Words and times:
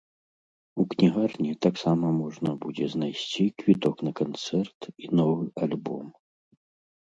У 0.83 0.85
кнігарні 0.93 1.51
таксама 1.65 2.07
можна 2.21 2.53
будзе 2.63 2.87
знайсці 2.93 3.45
квіток 3.63 3.95
на 4.09 4.15
канцэрт 4.21 4.79
і 5.05 5.13
новы 5.21 5.45
альбом. 5.69 6.05